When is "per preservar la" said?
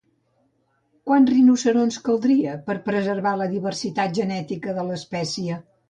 2.71-3.51